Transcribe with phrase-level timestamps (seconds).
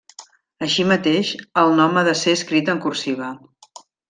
[0.67, 1.33] Així mateix,
[1.65, 3.31] el nom ha de ser escrit en cursiva.